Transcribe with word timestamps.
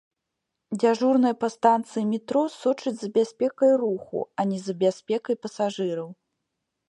Дзяжурная 0.83 1.33
па 1.41 1.47
станцыі 1.55 2.05
метро 2.13 2.41
сочыць 2.63 2.95
за 3.01 3.07
бяспекай 3.19 3.71
руху, 3.83 4.19
а 4.41 4.49
не 4.53 4.59
за 4.69 4.73
бяспекай 4.85 5.35
пасажыраў. 5.47 6.09